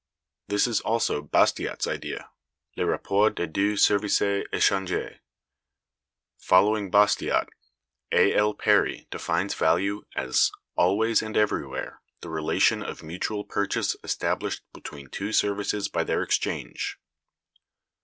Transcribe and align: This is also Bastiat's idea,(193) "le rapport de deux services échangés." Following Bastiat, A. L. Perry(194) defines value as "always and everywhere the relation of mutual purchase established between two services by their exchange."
This 0.47 0.65
is 0.65 0.81
also 0.81 1.21
Bastiat's 1.21 1.85
idea,(193) 1.85 2.25
"le 2.77 2.85
rapport 2.87 3.29
de 3.29 3.45
deux 3.45 3.77
services 3.77 4.47
échangés." 4.51 5.19
Following 6.39 6.89
Bastiat, 6.89 7.47
A. 8.11 8.33
L. 8.33 8.55
Perry(194) 8.55 9.09
defines 9.11 9.53
value 9.53 10.03
as 10.15 10.49
"always 10.75 11.21
and 11.21 11.37
everywhere 11.37 12.01
the 12.21 12.31
relation 12.31 12.81
of 12.81 13.03
mutual 13.03 13.43
purchase 13.43 13.95
established 14.03 14.63
between 14.73 15.07
two 15.07 15.31
services 15.31 15.87
by 15.87 16.03
their 16.03 16.23
exchange." 16.23 16.97